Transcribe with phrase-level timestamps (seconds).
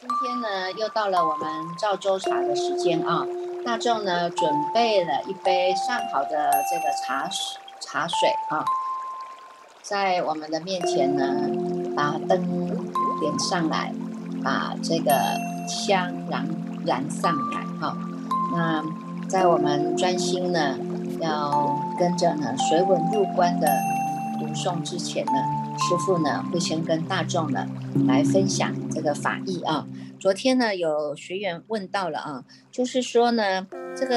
[0.00, 1.48] 今天呢，又到了我们
[1.78, 3.26] 赵州茶的时间啊！
[3.64, 8.64] 大众呢，准备了一杯上好的这个茶水茶水啊，
[9.82, 11.24] 在我们的面前呢，
[11.96, 12.66] 把灯
[13.20, 13.92] 点上来，
[14.42, 15.12] 把这个
[15.68, 16.46] 香燃
[16.84, 17.96] 燃上来哈。
[18.52, 18.82] 那
[19.28, 20.76] 在我们专心呢，
[21.20, 23.66] 要跟着呢水稳入关的
[24.38, 25.32] 读诵之前呢，
[25.78, 27.66] 师父呢会先跟大众呢
[28.06, 29.86] 来分享这个法义啊。
[30.18, 33.66] 昨天呢，有学员问到了啊，就是说呢，
[33.96, 34.14] 这个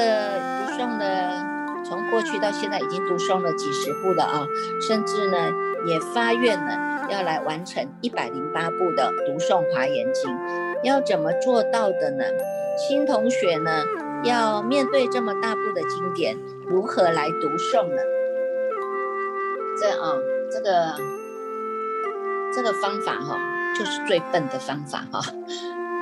[0.66, 1.44] 读诵呢，
[1.84, 4.46] 从过去到现在已经读诵了几十部了啊，
[4.86, 5.36] 甚至呢
[5.88, 10.32] 也发愿呢要来完成一百零八部的读诵华严经，
[10.84, 12.24] 要怎么做到的呢？
[12.78, 13.82] 新同学呢，
[14.24, 18.02] 要面对这么大部的经典，如何来读诵呢？
[19.80, 20.16] 这啊，
[20.50, 20.96] 这个
[22.54, 23.38] 这个方法哈，
[23.74, 25.20] 就是最笨的方法哈。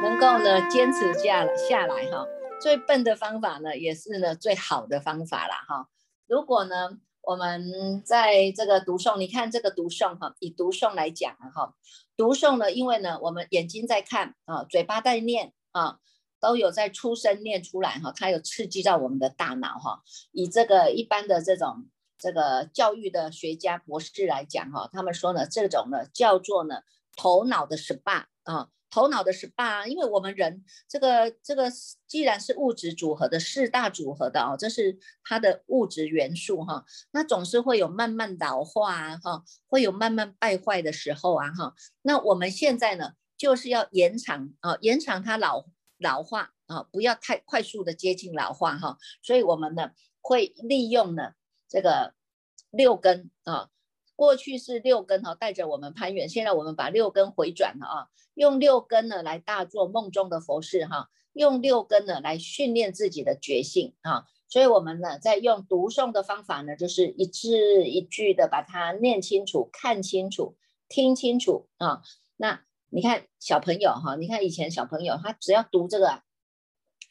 [0.03, 2.27] 能够呢坚持下下来哈，
[2.61, 5.89] 最笨的方法呢，也是呢最好的方法了哈。
[6.27, 6.91] 如果呢
[7.23, 11.75] 我们在这个读诵，你看这个读诵哈，以读诵来讲啊哈，
[12.17, 15.99] 读诵呢，因为呢我们眼睛在看啊，嘴巴在念啊，
[16.45, 20.03] 都有在出声念出来哈，它有刺激到我们的大脑哈。
[20.33, 26.81] 以这个一般的这种这个教育的学家博士来讲哈，他们说呢，这种呢叫做呢
[27.17, 28.69] 头脑的 SPA 啊。
[28.91, 31.69] 头脑的是八，因为我们人这个这个
[32.07, 41.75] 既然是物质组合的四大组合的哦，这是它的物质元素哈，那总是会有慢慢老化啊哈，会有慢慢败坏的时候啊哈。
[42.03, 45.67] 那我们现在呢，就是要延长啊，延长它老
[45.99, 48.99] 老化啊，不要太快速的接近老化哈。
[49.23, 51.33] 所以我们呢会利用呢
[51.69, 52.15] 这个
[52.71, 53.71] 六根啊。
[54.17, 70.57] 过去是六根哈带着我们攀援，现在我们把六根回转了啊，用六根呢来大做梦中的佛事哈，用六根呢来训练自己的觉性啊，所以我们呢在用读诵的方法呢，就是一字一句的把它念清楚、看清楚、
[70.89, 72.03] 听清楚啊。
[72.37, 76.23] 那你看小朋友哈，你看以前小朋友他只要读这个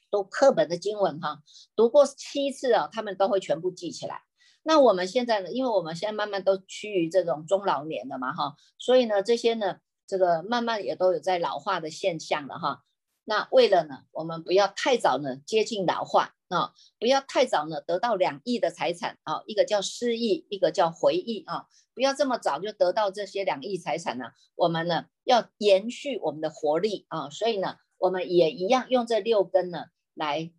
[0.10, 1.44] 读课本的经文哈，
[1.76, 4.22] 读过七次啊，他们都会全部记起来。
[4.62, 5.52] 那我们现在呢？
[5.52, 12.84] 因为我们现在慢慢都趋于这种中老年了嘛，哈，所以呢，这些呢，这个慢慢也都有在老化的现象了，哈。
[13.26, 24.26] 那为了呢，我们不要太早呢接近老化啊，不要太早呢得到两亿的财产啊，一个叫失忆，一个叫回忆啊，不要这么早就得到这些两亿财产呢。
[24.56, 30.52] 我们呢要延续我们的活力啊，所以呢，我们也一样用这六根呢来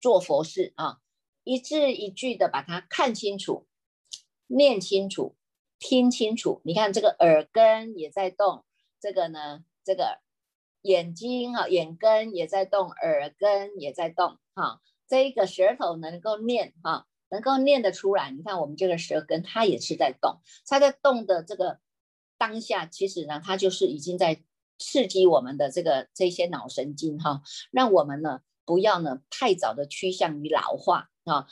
[0.00, 1.00] 做佛事啊。
[1.42, 3.66] 一字一句的把它看清楚、
[4.46, 5.36] 念清楚、
[5.78, 6.62] 听清楚。
[6.64, 8.64] 你看这个耳根也在动，
[8.98, 10.22] 这个呢，这个
[10.84, 14.82] 眼睛哈，眼根也在动，耳根也在动哈。
[15.08, 18.30] 这一个舌头能够念哈，能够念得出来。
[18.30, 21.78] 你看我们这个舌根，它也是在动，它在动的这个
[22.36, 24.42] 当下，其实呢，它就是已经在
[24.78, 27.40] 刺激我们的这个这些脑神经哈，
[27.70, 31.08] 让我们呢不要呢太早的趋向于老化。
[31.24, 31.46] 啊，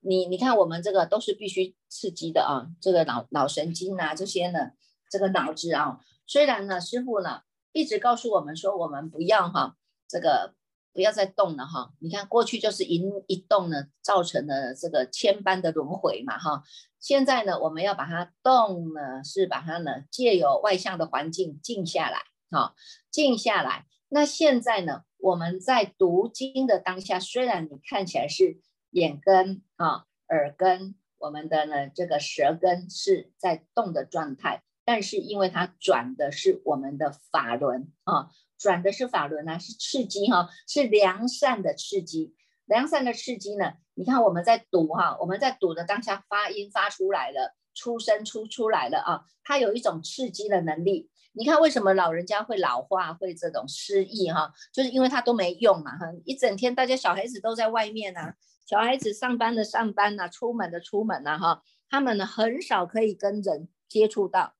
[0.00, 4.72] 你你看，我们这个都是必须刺激的啊，这个脑脑神经啊，这些呢，
[5.10, 7.40] 这个脑子啊，虽然呢，师傅呢
[7.72, 9.76] 一直告诉我们说，我们不要哈，
[10.08, 10.54] 这个
[10.92, 11.92] 不要再动了哈。
[12.00, 16.62] 你看过去就是一一动呢，造成了这个千般的轮回嘛哈。
[16.98, 22.18] 现在呢，我们要把它动呢，是把它呢借由外向的环境静下来，
[22.50, 22.74] 哈，
[23.10, 23.86] 静下来。
[24.08, 28.60] 那现在呢，我们在读经的当下，虽然你看起来是。
[28.92, 42.34] 眼根啊，耳根，我们的呢这个舌根是在动的状态，但是因为它转的是我们的法轮啊，转的是法轮呢，是刺激哈，是良善的刺激，
[42.64, 51.10] 良善的刺激呢，你看我们在读哈，我们在读的当下发音发出来了，出声出出来了啊，它有一种刺激的能力。
[51.34, 58.36] 你看为什么老人家会老化，会这种失忆哈，就是因为他都没用嘛哈，一整天大家小孩子都在外面啊。
[58.64, 64.54] 小孩子上班的上班呐，出门的出门呐，哈，他们呢很少可以跟人接触到。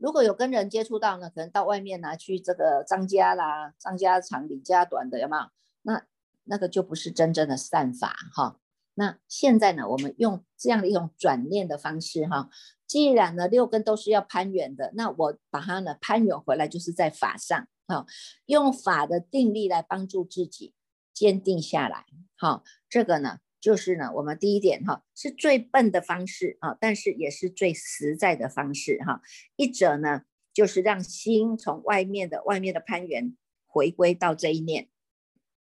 [0.00, 5.50] 如果有跟人接触到呢，可能到外面拿去这个张家啦，张家长李家短的，有没有？
[5.82, 6.02] 那
[6.44, 8.58] 那个就不是真正的善法哈。
[8.94, 12.50] 那现在呢，我们用这样的一种转念的方式哈，
[12.86, 18.06] 既然呢六根都是要攀援的，那我把它呢攀援回来，就是在法上哈，
[18.46, 20.74] 用法的定力来帮助自己。
[21.12, 22.06] 坚定下来，
[22.38, 29.20] 好，这个呢就是呢，我们第一点哈，是最笨的方式啊，但是也是最实在的方式哈。
[29.56, 30.22] 一者呢，
[30.54, 33.36] 就是让心从外面的外面的攀援
[33.66, 34.88] 回归到这一念，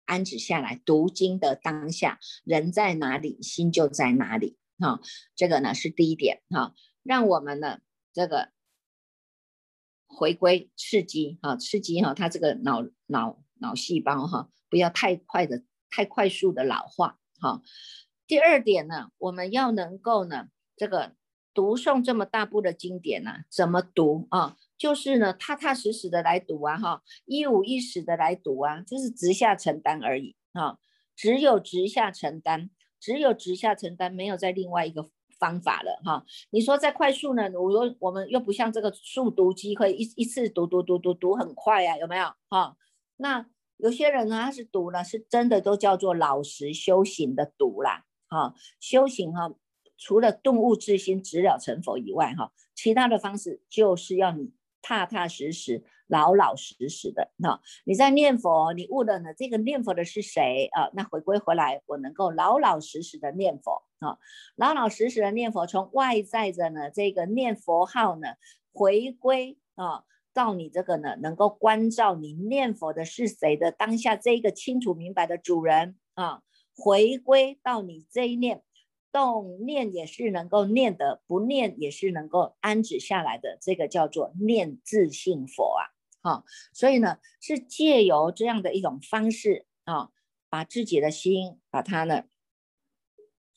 [0.06, 5.00] 安止下来，读经的当下，人在哪里，心就在哪里哈。
[5.36, 6.74] 这个呢是第一点哈，
[7.04, 8.50] 让我们呢这个
[10.08, 17.20] 回归刺激哈，刺激哈，它这个脑脑脑细胞哈，不要太快的太快速的老化。
[17.46, 17.62] 啊，
[18.26, 21.14] 第二点呢，我们要能够呢，这个
[21.54, 24.58] 读诵这么大部的经典呢，怎么读啊？
[24.76, 30.80] 就是呢，踏踏实实的来读啊，哈，一五一十的来读啊，就是直下承担而已啊，
[31.16, 36.26] 只有直下承担，只有直下承担，没有在另外一个方法了哈。
[36.50, 37.44] 你说再快速呢？
[37.54, 42.26] 我又我们又不像这个速读机，可以一一次读读读读读很快呀，有没有？
[42.50, 42.76] 哈，
[43.18, 43.46] 那。
[43.78, 49.54] 有些人呢，他是读了，是真的都叫做老实修行的读啦，哈，修行哈，
[49.98, 60.90] 除了顿悟之心、直了成佛以外，哈，其他的方式就是要你踏踏实实、老老实实的，那你在念佛，你悟了呢，这个念佛的是谁啊？
[60.94, 64.18] 那回归回来，我能够老老实实的念佛啊，
[64.56, 68.36] 老老实实的念佛，从外在的呢这个念佛号呢，
[68.72, 70.06] 回归啊。
[70.36, 76.42] 到你这个呢，能够关照你念佛的是谁的当下这一个清楚明白的主人啊，
[76.76, 78.62] 回归到你这一念
[79.14, 85.84] 动念也是能够念的，不念也是能够安止下来的，这个叫做念自性佛啊，
[86.22, 86.44] 好，
[86.74, 90.10] 所以呢是借由这样的一种方式啊，
[90.50, 92.26] 把自己的心把它呢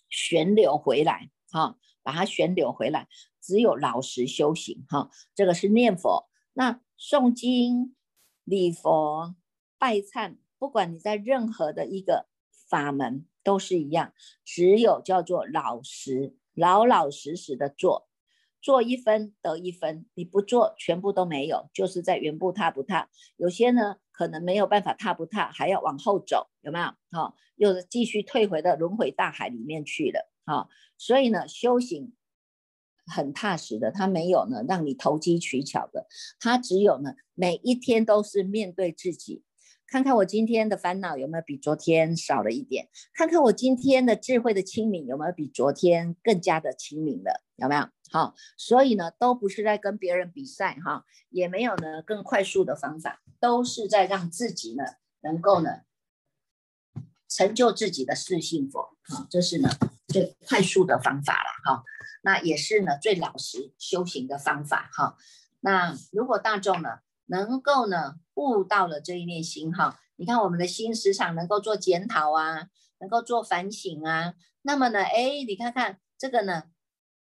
[0.09, 3.09] 旋流回来，哈，把它旋流回来，
[3.43, 6.29] 只有老实修行哈，这个是念佛。
[6.59, 7.95] 那诵经、
[8.43, 9.37] 礼佛、
[9.79, 12.27] 拜忏，不管你在任何的一个
[12.69, 14.13] 法门都是一样，
[14.45, 18.09] 只有叫做老实、老老实实的做，
[18.61, 23.09] 做一分得一分，你不做全部都没有，就是在原步踏不踏。
[23.37, 26.87] 有些呢可能没有办法踏不踏，还要往后走，有没有？
[27.13, 30.29] 好，又继续退回到轮回大海里面去了。
[30.45, 32.15] 好，所以呢，修行。
[33.09, 36.07] 很踏实的，他没有呢让你投机取巧的，
[36.39, 39.43] 他只有呢每一天都是面对自己，
[39.87, 47.89] 看看我今天的烦恼有没有比昨天少了一点，看看我今天的智慧的清明有没有比昨天更加的清明了，有没有？
[48.11, 54.85] 好，所以呢都不是在跟别人比赛哈，也没有呢更快速的方法，都是在让自己呢
[55.21, 55.71] 能够呢
[57.29, 59.69] 成就自己的自信佛啊，这是呢
[60.09, 61.85] 最快速的方法了哈。
[62.23, 65.17] 那也是呢，最老实修行的方法哈。
[65.61, 72.69] 那如果大众呢，能够呢悟到了这一念心哈，你看我们的心时常能够做检讨啊，
[73.01, 74.35] 能够做反省啊。
[74.63, 76.65] 那么呢，哎，你看看这个呢，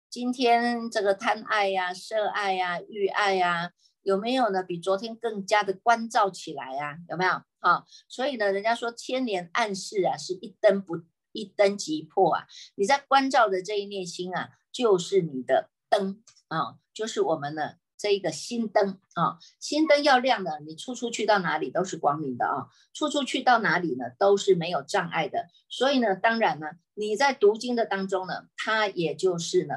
[0.09, 3.71] 今天这个贪爱呀、色爱呀、欲爱呀，
[4.06, 4.63] 有没有呢？
[4.63, 6.98] 比昨天更加的关照起来呀？
[7.10, 7.31] 有没有？
[7.60, 11.02] 哈，所以呢，人家说千年暗示啊，是一灯不
[11.34, 12.48] 一灯即破啊。
[12.75, 14.52] 你在关照的这一念心啊。
[14.75, 25.48] 就是你的灯啊，就是我们的这一个心灯啊，心灯要亮的，你出出去到哪里都是光明的啊，出出去到哪里呢都是没有障碍的。
[25.69, 29.76] 所以呢，当然呢，你在读经的当中呢，它也就是呢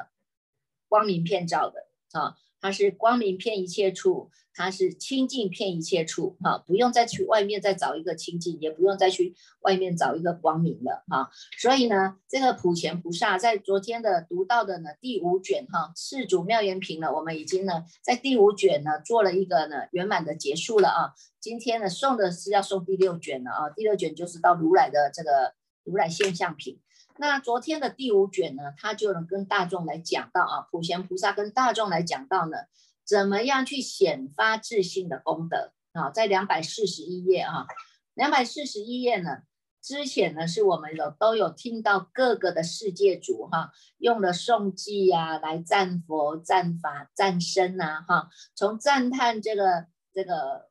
[0.89, 1.87] 光明片照的
[2.19, 2.37] 啊。
[2.61, 11.31] 它是光明遍一切处，它是清净遍一切处，哈，不用再去外面再找一个清净，也不用再去外面找一个光明了，哈。
[11.61, 21.13] 所以呢，这个普贤菩萨在昨天的读到的呢第五卷，哈，四祖妙言品呢，我们已经呢在第五卷呢做了一个呢圆满的结束了啊。
[21.41, 26.81] 今天呢送的是要送第六卷了啊，第六卷就是到如来的这个如来现象品。
[27.19, 32.57] 那昨天的第五卷呢，他就能跟大众来讲到啊，普贤菩萨跟大众来讲到呢，
[33.05, 35.73] 怎么样去显发自信的功德。
[35.93, 37.67] 啊，在两百四十一页啊，
[38.15, 39.39] 两百四十一页呢，
[39.83, 50.69] 之前呢是我们有都有听到各个的世界主哈，用了颂记啊来赞佛、赞法、赞身啊哈，从赞叹这个这个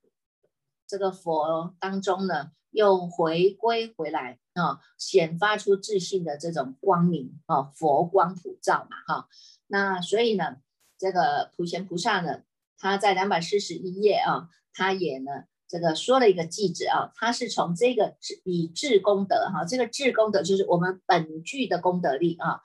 [0.88, 4.38] 这个佛当中呢，又回归回来。
[4.58, 9.28] 啊，显发出自信的这种光明啊，佛光普照嘛，哈。
[9.68, 10.58] 那所以呢，
[10.98, 12.42] 这个普贤菩萨呢，
[12.80, 18.16] 他在两百四十一页啊，他也呢，这个说了一个句子啊，他是从这个
[18.46, 22.62] 以智功德哈，这个智功德就是我们本具的功德力啊，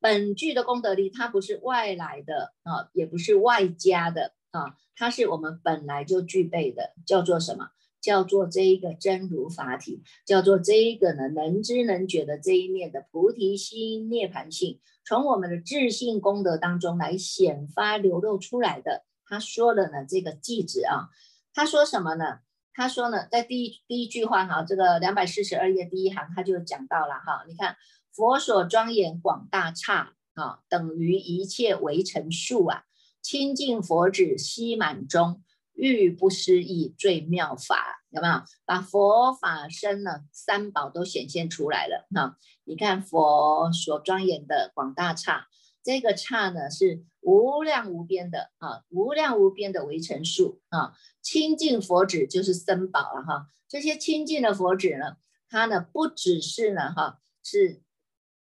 [0.00, 7.68] 本具的功德力，它不是外来的啊，也不是外加的啊，它是我们本来就具备的，叫做什么？
[8.00, 19.04] 叫做这一个真如法体，叫做这一个呢能知能觉的这一面的菩提心涅盘性，从我们的智性功德当中来显发流露出来的。
[19.26, 21.08] 他说了呢这个句子啊，
[21.52, 22.38] 他说什么呢？
[22.72, 27.76] 他说呢，在第一第一句话哈，这个两百四十二页第一行他就讲到了哈，你看
[28.14, 32.84] 佛所庄严广大刹啊，等于一切围城数啊，
[33.20, 35.42] 清净佛指悉满中。
[35.78, 42.08] 欲不思议最妙法，有没有把佛法身呢三宝都显现出来了？
[42.12, 45.46] 哈，你看佛所庄严的广大刹，
[45.84, 53.46] 这个刹呢是无量无边的啊，无量无边的围城数啊，清净佛指就是僧宝了哈。
[53.68, 55.16] 这些清净的佛指呢，
[55.48, 57.82] 它呢不只是呢哈是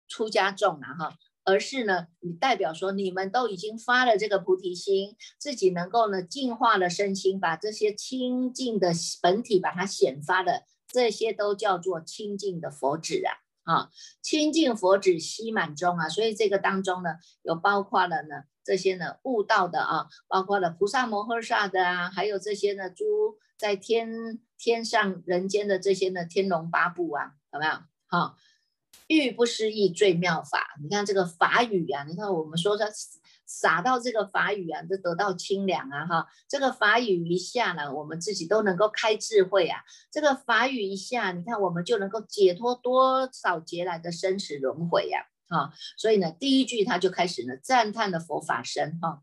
[0.09, 1.19] 出家众了哈。
[1.47, 8.91] 而是呢，你代表说你们都已经发了这个菩提心，自己能够呢净化了身心，把这些清净的
[9.23, 13.23] 本体把它显发的，这些都叫做清净的佛指
[13.65, 17.11] 啊，啊，清净佛指悉满中啊，所以这个当中呢，
[17.43, 27.73] 有包括了呢这些呢悟道的啊，包括了菩萨摩诃萨的啊，还有这些呢诸在天天上人间的这些呢天龙八部啊，有没有？
[28.09, 28.37] 好。
[29.09, 32.87] 欲不思议最妙法，你看这个法语啊，你看我们说它
[33.45, 49.23] 撒到这个法语啊，就得到清凉啊，哈，这个法语一下呢，我们自己都能够开智慧啊，这个法语一下，你看我们就能够解脱多少劫来的生死轮回呀，哈，所以呢，第一句他就开始呢赞叹的佛法身哈，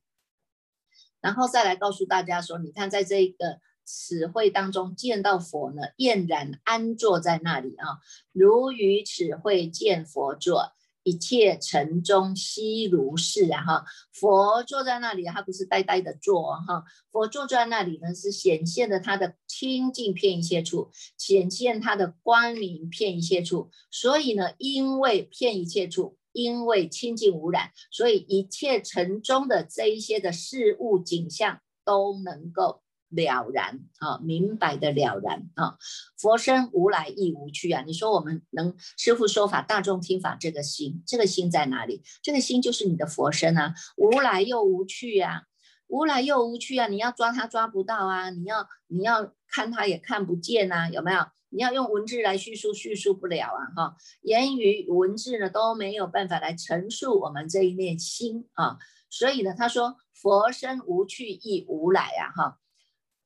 [1.20, 3.60] 然后再来告诉大家说，你看在这一个。
[3.86, 8.00] 此会当中见到佛呢，俨然安坐在那里啊，
[8.32, 10.72] 如于此会见佛坐，
[11.04, 13.86] 一切尘中悉如是啊哈。
[14.14, 23.70] 佛坐在那里，他不是呆呆的坐哈，佛坐在那里呢，是显现的他的清净片一切处，显现他的光明片一切处。
[23.92, 32.82] 所以呢，因为片一切处，因为清净无染，所以一切尘中的这一些的事物景象都能够。
[33.16, 35.78] 了然啊，明白的了然啊，
[36.18, 37.84] 佛身无来亦无去啊。
[37.86, 42.02] 你说我们能师父说法，大众听法，这个心，这个心在哪里？
[42.22, 45.44] 这个心就是你的佛身啊，无来又无去啊，
[45.88, 46.88] 无来又无去啊。
[46.88, 51.26] 你要抓它抓不到啊，你要你要看它也看不见呐，有没有？
[51.56, 58.80] 你要用文字来叙述，叙述不了啊，哈，言语文字呢都没有办法来陈述我们这一念心啊。
[59.12, 62.60] 所以呢，他说佛身无去亦无来啊，哈。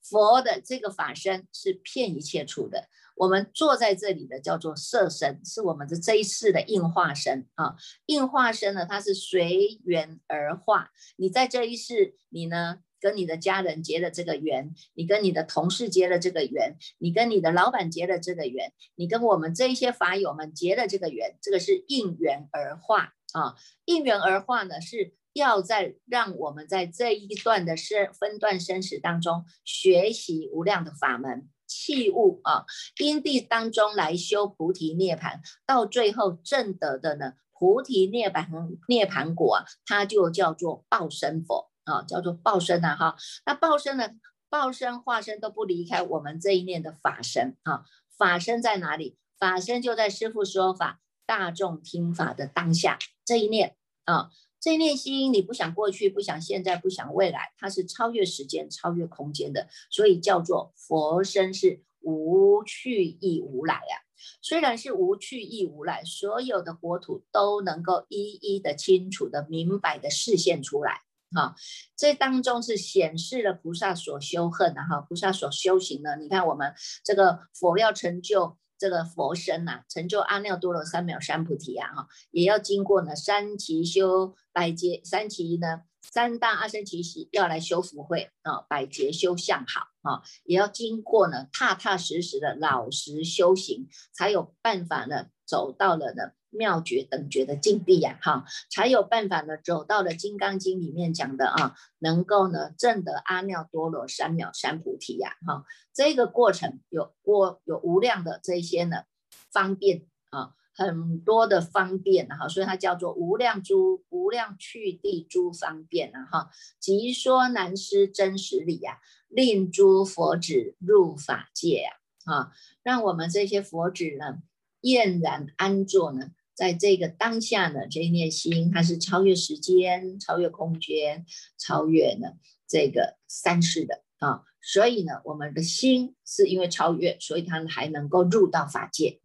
[0.10, 7.76] 佛的这个法身是骗一切处的，我们坐在这里的叫做色身，是我们的这一世的应化身啊。
[8.06, 10.92] 应化身呢，它是随缘而化。
[11.18, 23.56] 你在这一世，你呢跟你的家人结了这个缘，你跟你的同事结了这个缘，你跟你的老板结了这个缘，你跟我们这一些法友们结了这个缘，这个是应缘而化啊。
[23.86, 25.14] 应缘而化呢是。
[25.38, 32.66] 要在让我们在这一段的生分段生死当中学习无量的法门器物啊，
[33.00, 38.50] 因地当中来修菩提涅盘，到最后证得的呢菩提涅盘
[38.88, 43.16] 涅盘果啊，它就叫做报身佛啊，叫做报身啊哈。
[43.46, 44.10] 那报身呢，
[44.50, 47.84] 报身化身都不离开我们这一念的法身啊，
[48.18, 49.18] 法身在哪里？
[49.38, 53.76] 法身就在师父说法、大众听法的当下这一念
[54.06, 54.32] 啊。
[54.60, 63.96] 这念心，你不想过去，不想现在，不想未来，它是超越时间、超越空间的，所以叫做佛身是无去亦无来啊。
[64.42, 71.02] 虽然是无去亦无来，所有的国土都能够一一的清楚的明白的示现出来
[71.36, 71.56] 啊。
[71.96, 76.18] 这当中是显示了菩萨所修恨的哈，菩萨所修行的。
[76.18, 76.74] 你看我们
[77.04, 78.58] 这个佛要成就。
[78.78, 96.32] 这个佛身呐，成就阿耨多罗三藐三菩提啊，哈，也要经过呢三奇修百劫，三奇呢三大阿僧祇喜要来修福慧啊，百劫修相好啊，也要经过呢踏踏实实的老实修行，才有办法呢走到了呢。
[96.50, 109.04] 妙觉等觉的境地呀，哈，才有办法呢，走到了《金刚经》里面讲的啊，能够呢证得阿耨多罗三藐三菩提呀，哈，这个过程有过有无量的这些呢
[109.52, 116.50] 方便啊，很多的方便哈，所以它叫做无量诸无量去地诸方便啊，哈，
[116.80, 121.92] 即说难思真实理呀，令诸佛子入法界呀，
[122.26, 122.52] 啊，
[122.84, 124.38] 让我们这些佛子呢。
[124.84, 131.24] 俨然安坐呢，在这个当下呢，这一念心它是超越时间、超越空间、
[131.56, 132.30] 超越呢
[132.68, 139.22] 这个三世的啊，所以呢，我们的心是因为超越，所以它还能够入到法界。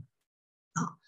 [0.75, 1.01] 啊，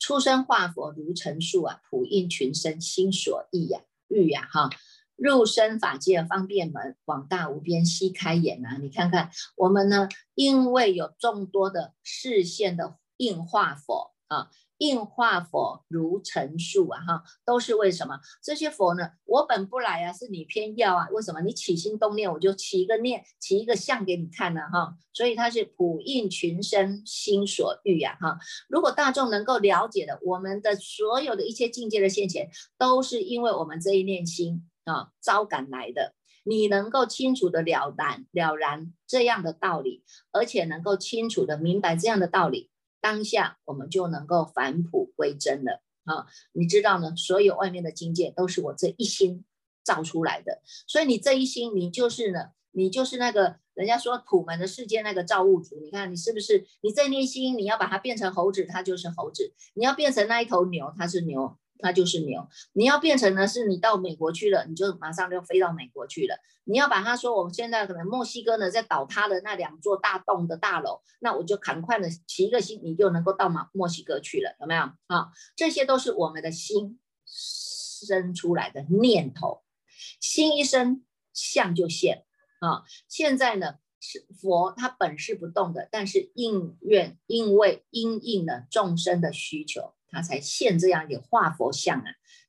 [0.00, 4.70] 出生化佛如成数啊，普应群生心所意呀，欲呀哈，
[5.14, 8.76] 入生法界方便门，广大无边悉开眼啊！
[8.82, 14.50] 你看看我们呢，因为有众多的视线的应化佛啊。
[14.82, 18.18] 应化佛如成数啊，哈，都是为什么？
[18.42, 19.10] 这些佛呢？
[19.26, 21.08] 我本不来啊，是你偏要啊？
[21.12, 21.40] 为什么？
[21.40, 24.96] 你起心动念，我就起一个念，起一个相给你看呢，哈。
[25.12, 28.38] 所以它是普应群生心所欲呀，哈。
[28.68, 36.14] 如果大众能够了解的，我们的所有的一切境界的现前，都是因为我们这一念心啊招感来的。
[36.44, 42.71] 你能够清楚的了然了然这样的道理，而且能够清楚的明白这样的道理。
[43.02, 46.26] 当下我们就能够返璞归真了啊！
[46.52, 47.14] 你知道呢？
[47.16, 49.44] 所有外面的境界都是我这一心
[49.84, 55.80] 造出来的，所以你这一心，你就是呢，你就是那个人家说土门的世界那个造物主。
[55.82, 56.64] 你看你是不是？
[56.80, 61.58] 你这念心，你要把它变成猴子，它就是猴子；你要变成那一头牛，它是牛。
[61.82, 66.36] 它就是牛，你要变成呢，是你到美国去了，你就马上就飞到美国去了。
[66.64, 75.32] 你要把它说，我们现在可能墨西哥呢在倒塌的那两座大洞的大楼，那我就赶快的起一个心，你就能够到马墨西哥去了，有没有啊？
[75.56, 79.62] 这些都是我们的心生出来的念头，
[80.20, 82.24] 心一生相就现
[82.60, 82.84] 啊。
[83.08, 89.94] 现在呢是佛，他本是不动的，但是应愿因为因应了众生的需求。
[90.12, 92.04] 他才现这样一个化佛像啊，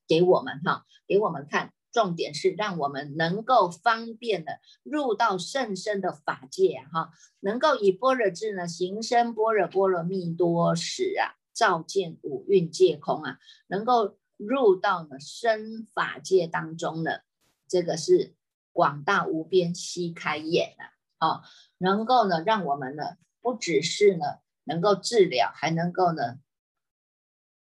[0.06, 1.72] 给我们哈，给我们看。
[1.90, 17.20] 重点是让我们能够方便的入到甚深的法界哈，能够以般若智呢行深般若波罗蜜多时啊，照见五蕴皆空啊，能够入到呢深法界当中呢
[17.68, 18.34] 这个是
[18.72, 20.74] 广大无边悉开眼
[21.18, 21.42] 啊，啊，
[21.78, 23.04] 能够呢让我们呢
[23.40, 24.24] 不只是呢
[24.64, 26.40] 能够治疗，还能够呢。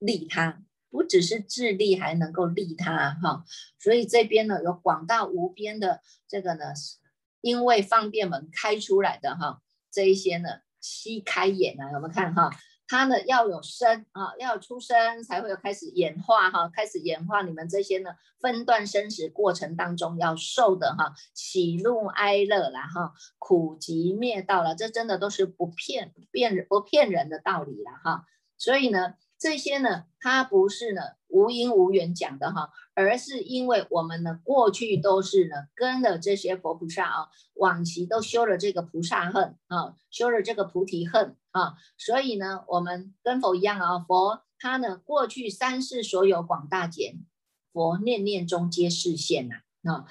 [0.02, 3.46] 利他不只是智力，还能够利他哈，
[3.80, 6.74] 所以这边呢有广大无边的这个呢，
[7.40, 10.50] 因为方便门开出来的哈，这一些呢
[10.80, 12.50] 七开眼啊，我们看哈，
[12.88, 18.10] 它呢要有生啊，要有出生才会有开始演化哈，开始演化你们这些呢
[18.42, 28.26] 分段生死过程当中要受的哈，喜怒哀乐啦哈，苦集灭道了，这真的都是不骗骗不骗人的道理了哈，
[28.58, 29.14] 所以呢。
[29.42, 47.16] 这些呢，它不是呢无因无缘讲的哈，而是因为我们呢过去都是呢跟了这些佛菩萨啊，往昔都修了这个菩萨恨啊，修了这个菩提恨啊，所以呢，我们跟佛一样啊，佛他呢过去三世所有广大劫，
[47.74, 49.56] 佛念念中皆是现呐
[49.92, 50.06] 啊，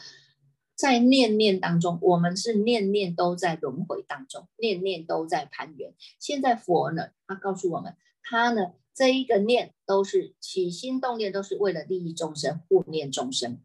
[0.74, 5.94] 在念念当中，我们是念念都在轮回当中，念念都在攀缘。
[6.18, 8.72] 现在佛呢，他告诉我们，他呢。
[8.92, 13.58] 这一个念都是起心动念，都是为了利益众生、护念众生，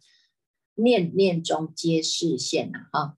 [0.75, 2.88] 念念中皆是现呐！
[2.91, 3.17] 啊，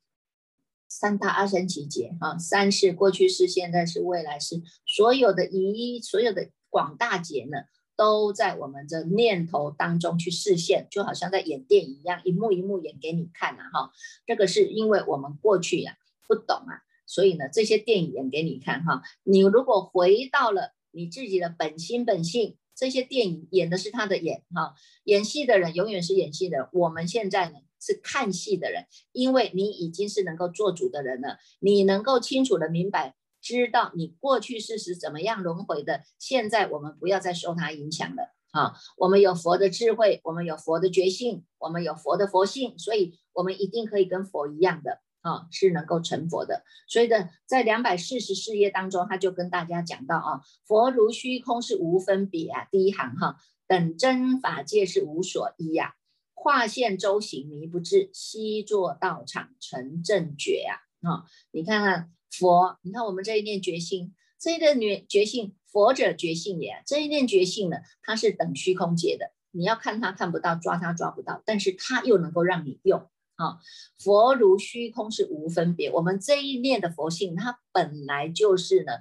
[0.87, 7.65] 三大阿僧祇劫啊，三世过去是、现在是、未来是，所有的一所有的广大劫呢，
[7.95, 13.69] 都在我们的念头当中去实现，就好像在演电影一样，一幕一幕演给你看呐！
[13.71, 13.91] 哈，
[14.25, 19.03] 这个是因为我们过去呀不懂啊，所以呢，这些电影演给你看哈。
[19.23, 20.76] 你如果回到了。
[20.97, 26.67] 你自己的本心本性，这些电影演的是他的演哈，演戏的人永远是演戏的人。
[26.73, 36.01] 我们现在呢是看戏的人，因为你已经是能够做主的人了，你能够清楚的明白，知道你过去事实怎么样轮回的。
[36.17, 38.73] 现在我们不要再受他影响了啊！
[38.97, 45.01] 我们有佛的智慧，我们有佛的觉性，我们有佛的佛性，所以我们一定可以跟佛一样的。
[45.27, 53.37] 啊，是能够成佛的，所以呢，在两百四十四页当中，他就跟大家讲到啊，佛如虚空是无分别啊，第一行哈，
[53.67, 55.95] 等真法界是无所依呀，
[56.33, 73.09] 化现周行迷不至，悉作道场成正觉呀，啊，你看看佛，你看我们这一念觉性，这一念觉性，佛者觉性也，这一念觉性呢，它是等虚空界的，你要看它看不到，抓它抓不到，但是它又能够让你用。
[73.37, 73.59] 啊，
[73.97, 75.91] 佛如虚空是无分别。
[75.91, 78.91] 我们这一念的佛性，它本来就是呢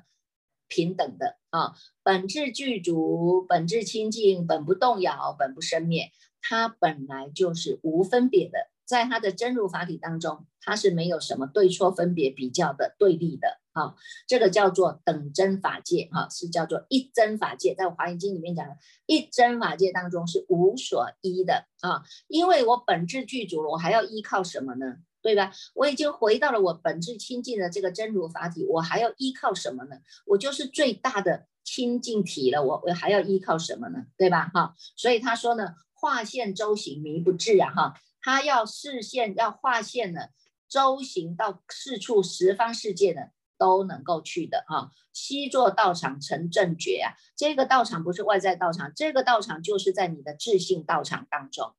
[0.68, 8.58] 平等的啊，本质具足，本质清净，本不动摇，本不生灭，它本来就是无分别的。
[8.86, 13.60] 在他的真如法体当中，它是没有什么对错分别比较的对立的。
[13.72, 13.94] 啊，
[14.26, 24.96] 这个叫做等真法界，哈，是叫做一真法界，在《华严经》里面讲的，一真法界当中是无所依的啊，因为我本质具足了，我还要依靠什么呢？
[25.20, 25.52] 对吧？
[25.74, 29.96] 我已经回到了我本质清净的这个真如法体，我还要依靠什么呢？
[30.24, 34.06] 我就是最大的清净体了，我我还要依靠什么呢？
[34.16, 34.50] 对吧？
[34.54, 37.94] 哈，所以他说呢，化现周行迷不至啊，哈，
[38.26, 40.30] 他要视线要划线呢，
[40.68, 43.20] 周行到四处十方世界呢。
[43.58, 51.74] 都能够去的哈，西座道场成正觉啊，这个道场不是外在道场，这个道场就是在你的自信道场当中，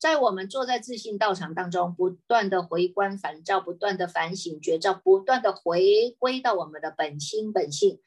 [0.00, 8.00] 在我们坐在自信道场当中，不断的回观反照，不断的反省觉照，不断的回归到我们的本心本性。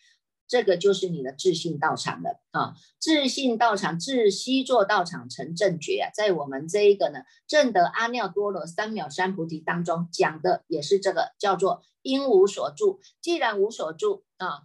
[0.48, 2.76] 这个就是你的自信道场了啊！
[3.00, 13.00] 自信道场，自西座道场成正觉啊，在我们这一个呢正德阿耨多罗三藐三菩提当中讲的也是这个，叫做因无所住。
[13.22, 14.64] 既然无所住啊，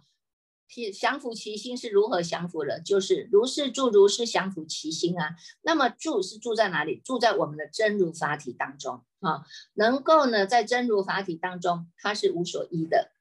[0.93, 2.79] 降伏其心是如何降服的？
[2.79, 5.35] 就是如是住，如是降服其心啊。
[5.61, 7.01] 那么住是住在哪里？
[7.03, 13.11] 住在我们的真如法体当中啊，能够呢在真如法体当中，它是无所依的。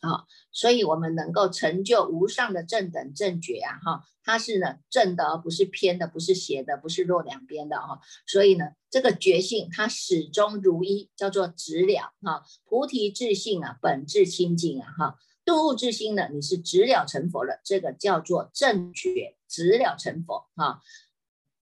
[0.00, 8.00] 啊，所以我们能够成就无上的正等正觉啊，哈，它是呢正的，不是偏的，不是邪的，不是弱两边的哈。
[8.26, 12.44] 所以呢，这个觉性它始终如一，叫做直了哈。
[12.64, 20.82] 菩提智性啊，本质清净啊，哈，顿悟之心呢，你是直了成佛了，这个叫做正觉，直了成佛哈，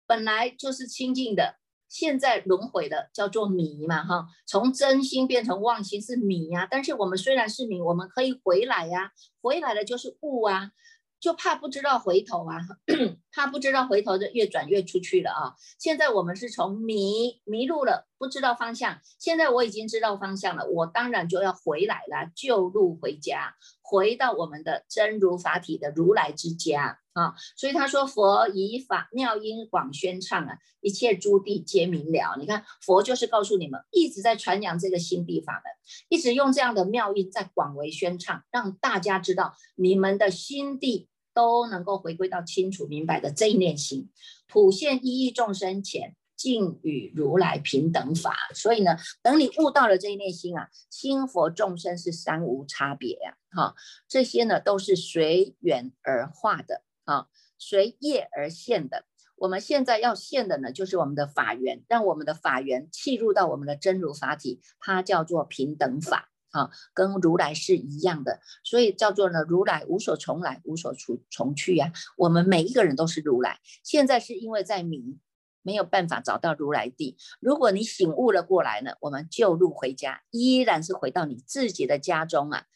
[0.07, 1.57] 本来就是清净的。
[1.99, 6.69] 现在轮回的叫做迷嘛，哈，从真心变成妄心是迷呀。
[6.71, 10.73] 但是我们虽然是迷，我们可以回来呀，回来了就是悟啊，
[11.19, 12.61] 就怕不知道回头啊，
[13.33, 15.55] 怕不知道回头就越转越出去了啊。
[15.79, 19.01] 现在我们是从迷迷路了，不知道方向。
[19.19, 27.01] 现在我已经知道方向了，我当然就要回来了，旧路回家，回到我们的真如法体的如来之家。
[27.13, 32.37] 啊，所以他说佛以法妙音广宣唱啊，一切诸地皆明了。
[32.39, 35.63] 你看佛就是告诉你们，一直在传扬这个心地法门，
[36.11, 44.11] 一直用这样的妙音在广为宣唱，让大家知道你们的心地都能够回归到清楚明白的这一念心，
[44.47, 48.37] 普现一亿众生前，尽与如来平等法。
[48.55, 53.37] 所以呢，等你悟到了这一念心啊，心佛众生是三无差别呀。
[53.51, 53.75] 哈，
[54.07, 56.83] 这些呢都是随缘而化的。
[57.05, 59.05] 啊，随业而现的。
[59.37, 71.93] 我们现在要现的呢，就是我们的法缘，让我们的法缘契入到我们的真如法体，它叫做平等法啊，跟如来是一样的，所以叫做呢，如来无所从来，无所从从去呀。
[72.17, 75.19] 我们每一个人都是如来，现在是因为在迷，
[75.67, 77.19] 没有办法找到如来地。
[77.41, 82.67] 如果你醒悟了过来呢，我们就路回家，依然是回到你自己的家中啊。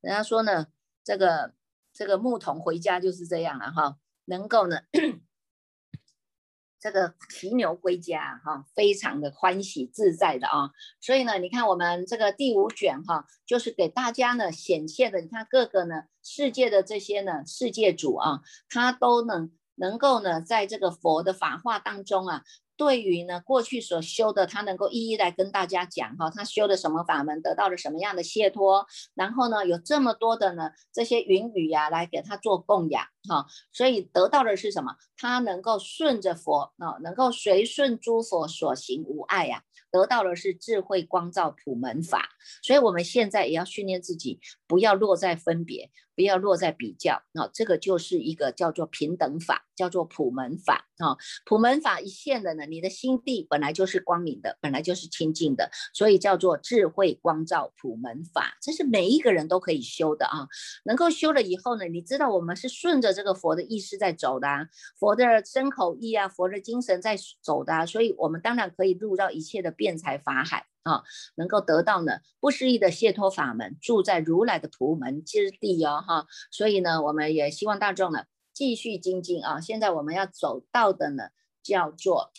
[0.00, 0.68] 人家说呢，
[1.02, 1.54] 这个。
[1.98, 4.80] 这个牧童回家就是这样了哈，能够呢，
[6.78, 10.72] 这个骑牛归家哈，非常的欢喜自在的啊。
[11.00, 22.42] 所以呢，你看我们这个第五卷哈，就是给大家呢显现的，你看各个呢世界的这些呢世界主啊，他都能能够呢在这个佛的法化当中啊。
[22.78, 34.94] 对于呢，过去所修的，他能够一一来跟大家讲哈，他修的什么法门，得到了什么样的解脱，然后呢，有这么多的呢这些云雨呀，来给他做供养哈，所以得到的是什么？
[35.16, 42.28] 他能够顺着佛啊，能够随顺诸佛所行无碍呀，得到的是智慧光照普门法。
[42.62, 45.90] 所以我们现在也要训练自己，不要落在分别。
[46.16, 51.16] 不要落在比较，那这个就是一个叫做平等法，叫做普门法啊。
[51.44, 60.48] 普门法一现的呢，你的心地本来就是光明的，本来就是清净的，所以叫做智慧光照普门法，这是每一个人都可以修的啊。
[60.84, 64.66] 能够修了以后呢，你知道我们是顺着这个佛的意识在走的，啊
[64.98, 70.64] 佛的身口意啊，佛的精神在走的，啊所以我们当然可以入到一切的辩才法海。
[70.86, 71.02] 啊，
[71.34, 79.60] 能够得到呢不思议的解脱法门，住在如来的普门之地哦，哈，所以呢，我们也希望大众呢继续精进啊。
[79.60, 81.24] 现在我们要走到的呢，
[81.62, 82.32] 叫做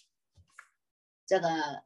[1.26, 1.84] 这个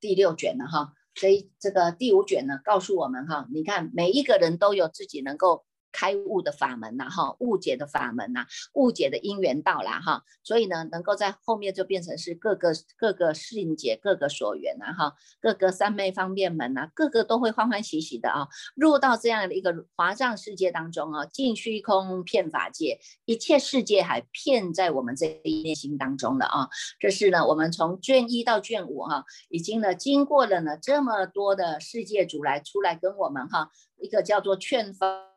[0.00, 5.64] 第六卷了哈，所以这个第五卷呢，告诉我们哈，你看每一个人都有自己能够。
[5.94, 35.33] 开悟的法门呐，哈，误解的法门呐，误解的因缘到了哈，所以呢，能够在后面就变成是各个各个信解，各个所缘呐，哈，各个三昧方便门呐，各个都会欢欢喜喜的啊，入到这样的一个华藏世界当中啊，尽虚空遍法界，一切世界还遍在我们这一念心当中了啊，这是呢，我们从卷一到卷五哈，已经呢经过了呢这么多的世界主来出来跟我们哈，一个叫做劝方。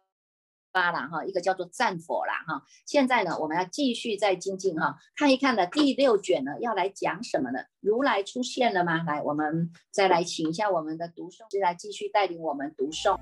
[0.77, 2.61] 巴啦哈，一个叫做战佛啦哈。
[2.85, 7.59] 现在呢，我们要继续再精进哈，看一看呢第六卷呢要来讲什么呢？
[7.79, 9.01] 如来出现了吗？
[9.07, 13.17] 来，我们再来请一下我们的读诵师来继续带领我们读诵。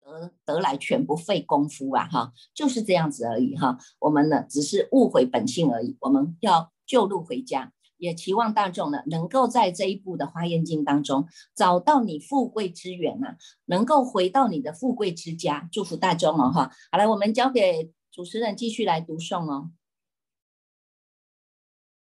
[0.00, 3.78] 得得来全不费功夫啊，哈，就是这样子而已哈。
[4.00, 15.68] 我们呢只是误会本性而已，我们要旧路回家，也期望大众呢能够在这一部的《花严经》当中找到你富贵之源呐，能够回到你的富贵之家。
[15.70, 16.70] 祝福大众哦，哈。
[16.90, 19.70] 好了，我们交给主持人继续来读诵哦。